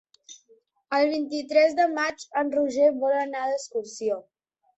[0.99, 4.19] El vint-i-tres de maig en Roger vol anar d'excursió.